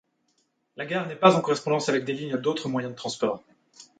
[0.77, 3.43] La gare n'est pas en correspondance avec des lignes d'autres moyens de transport.